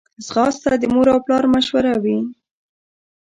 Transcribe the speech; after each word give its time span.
ځغاسته 0.25 0.71
د 0.81 0.83
مور 0.93 1.07
او 1.13 1.19
پلار 1.25 1.43
مشوره 1.53 1.93
وي 2.03 2.19